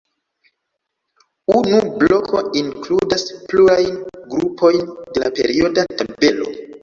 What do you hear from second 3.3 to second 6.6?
plurajn grupojn de la perioda tabelo.